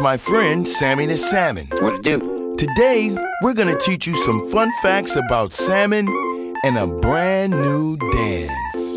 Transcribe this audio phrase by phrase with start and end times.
[0.00, 1.66] my friend Sammy the Salmon.
[1.80, 2.56] What to do?
[2.56, 6.08] Today, we're gonna teach you some fun facts about salmon
[6.64, 8.89] and a brand new dance.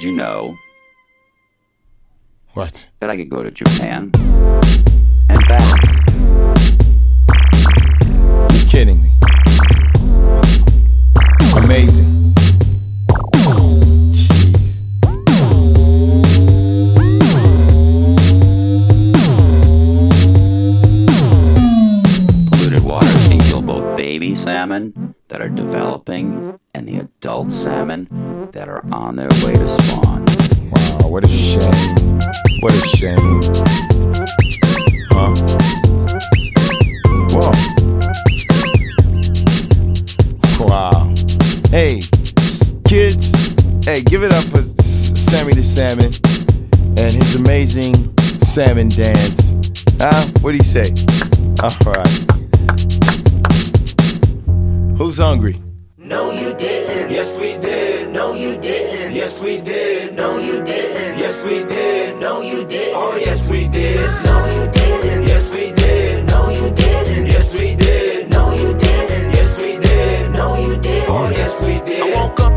[0.00, 0.56] Did you know?
[2.54, 2.88] What?
[3.00, 4.10] That I could go to Japan
[5.28, 5.82] and back.
[8.50, 9.12] You're kidding me.
[11.54, 12.09] Amazing.
[24.40, 28.08] salmon that are developing and the adult salmon
[28.52, 30.24] that are on their way to spawn.
[30.70, 32.18] Wow, what a shame.
[32.62, 33.42] What a shame.
[35.10, 35.34] Huh?
[37.32, 37.52] Whoa.
[40.66, 41.12] Wow.
[41.70, 42.00] Hey,
[42.88, 43.30] kids,
[43.84, 46.12] hey, give it up for Sammy the Salmon
[46.98, 47.94] and his amazing
[48.46, 49.52] salmon dance.
[50.00, 50.26] Huh?
[50.40, 50.88] What do you say?
[51.62, 52.39] All right.
[55.00, 55.56] Who's hungry?
[55.96, 57.10] No, you didn't.
[57.10, 58.10] Yes, we did.
[58.10, 59.14] No, you didn't.
[59.14, 60.14] Yes, we did.
[60.14, 61.18] No, you didn't.
[61.18, 62.20] Yes, we did.
[62.20, 62.92] No, you did.
[62.94, 63.96] Oh, yes, we did.
[64.26, 65.22] No, you didn't.
[65.26, 66.26] Yes, we did.
[66.26, 67.26] No, you didn't.
[67.28, 68.28] Yes, we did.
[68.28, 69.30] No, you didn't.
[69.32, 70.32] Yes, we did.
[70.32, 71.04] No, you did.
[71.08, 72.02] Oh, yes, we did.
[72.02, 72.49] I woke up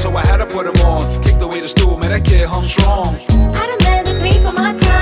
[0.00, 1.22] so I had to put them on.
[1.22, 3.14] Kicked away the stool, man, that kid hung strong.
[3.54, 4.99] I done the three for my time.